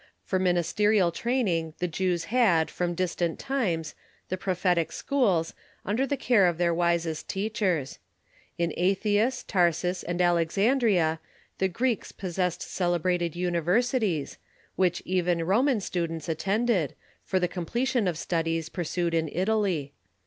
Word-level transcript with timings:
For 0.23 0.39
ministerial 0.39 1.11
training 1.11 1.75
the 1.77 1.85
Earl 1.85 1.89
Attention 1.89 2.07
J<^^vs 2.13 2.23
had, 2.25 2.71
from 2.71 2.95
distant 2.95 3.37
times, 3.37 3.93
the 4.29 4.35
prophetic 4.35 4.91
schools, 4.91 5.49
to 5.49 5.53
Christian 5.53 5.81
under 5.85 6.07
the 6.07 6.17
care 6.17 6.47
of 6.47 6.57
their 6.57 6.73
wisest 6.73 7.27
teachers. 7.29 7.99
In 8.57 8.71
Ath 8.71 9.05
Learning 9.05 9.27
^^^^ 9.27 9.45
Tarsus, 9.47 10.01
and 10.01 10.19
Alexandria 10.19 11.19
the 11.59 11.67
Greeks 11.67 12.11
possessed 12.11 12.63
celebrated 12.63 13.35
universities, 13.35 14.39
which 14.75 15.03
even 15.05 15.43
Roman 15.43 15.79
students 15.79 16.27
attended, 16.27 16.95
for 17.23 17.39
the 17.39 17.47
completion 17.47 18.07
of 18.07 18.17
studies 18.17 18.69
pursued 18.69 19.13
in 19.13 19.29
Italy. 19.31 19.93